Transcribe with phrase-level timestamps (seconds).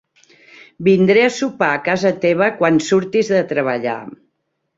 [0.87, 4.01] Vindré a sopar a casa teva quan surtis de treballar.